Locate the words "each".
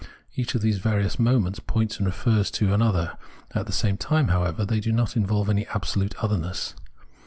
0.35-0.55